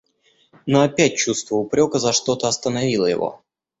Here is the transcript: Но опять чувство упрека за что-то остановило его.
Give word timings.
Но 0.65 0.81
опять 0.81 1.15
чувство 1.15 1.57
упрека 1.57 1.99
за 1.99 2.11
что-то 2.11 2.47
остановило 2.47 3.05
его. 3.05 3.43